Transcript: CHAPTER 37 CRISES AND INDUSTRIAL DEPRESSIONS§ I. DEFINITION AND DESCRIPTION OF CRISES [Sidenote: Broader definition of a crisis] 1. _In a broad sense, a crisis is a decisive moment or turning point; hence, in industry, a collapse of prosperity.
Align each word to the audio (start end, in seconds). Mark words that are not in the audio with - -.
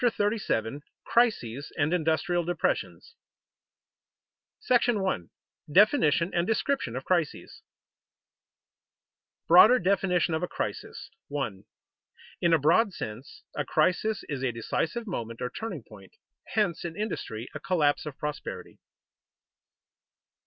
CHAPTER 0.03 0.17
37 0.23 0.81
CRISES 1.05 1.71
AND 1.77 1.93
INDUSTRIAL 1.93 2.43
DEPRESSIONS§ 2.45 3.13
I. 5.13 5.29
DEFINITION 5.71 6.33
AND 6.33 6.47
DESCRIPTION 6.47 6.95
OF 6.95 7.05
CRISES 7.05 7.51
[Sidenote: 7.51 9.47
Broader 9.47 9.77
definition 9.77 10.33
of 10.33 10.41
a 10.41 10.47
crisis] 10.47 11.11
1. 11.27 11.65
_In 12.41 12.55
a 12.55 12.57
broad 12.57 12.93
sense, 12.93 13.43
a 13.55 13.63
crisis 13.63 14.23
is 14.27 14.43
a 14.43 14.51
decisive 14.51 15.05
moment 15.05 15.39
or 15.39 15.51
turning 15.51 15.83
point; 15.83 16.15
hence, 16.55 16.83
in 16.83 16.95
industry, 16.97 17.47
a 17.53 17.59
collapse 17.59 18.07
of 18.07 18.17
prosperity. 18.17 18.79